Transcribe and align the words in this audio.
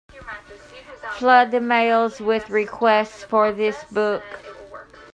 Flood 1.11 1.51
the 1.51 1.59
mails 1.61 2.19
with 2.19 2.49
requests 2.49 3.23
for 3.23 3.51
this 3.51 3.83
book. 3.91 4.23